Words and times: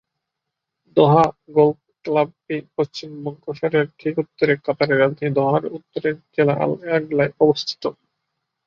দোহা 0.97 1.25
golf 1.55 1.77
ক্লাবটি 2.05 2.55
পশ্চিম 2.75 3.09
বঙ্গোপসাগরের 3.23 3.87
ঠিক 3.99 4.13
উত্তরে 4.23 4.53
কাতারের 4.65 4.99
রাজধানী 4.99 5.31
দোহার 5.37 5.63
উত্তরের 5.77 6.15
জেলা 6.35 6.55
আল 6.63 6.71
এগলায় 6.89 7.31
অবস্থিত। 7.43 7.83